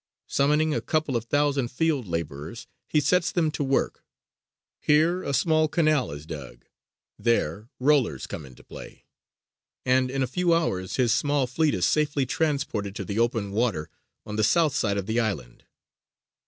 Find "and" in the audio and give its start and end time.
9.85-10.09